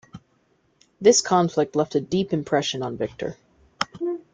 [0.99, 3.37] This conflict left a deep impression on Victor.